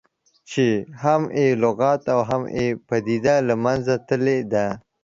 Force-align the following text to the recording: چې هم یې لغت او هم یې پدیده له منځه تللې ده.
چې 0.49 0.67
هم 1.03 1.21
یې 1.39 1.47
لغت 1.63 2.01
او 2.13 2.19
هم 2.29 2.43
یې 2.57 2.67
پدیده 2.87 3.35
له 3.47 3.55
منځه 3.63 3.93
تللې 4.07 4.39
ده. 4.51 4.65